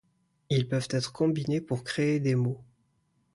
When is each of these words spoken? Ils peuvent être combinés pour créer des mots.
Ils 0.49 0.67
peuvent 0.67 0.87
être 0.89 1.13
combinés 1.13 1.61
pour 1.61 1.83
créer 1.83 2.19
des 2.19 2.33
mots. 2.33 2.63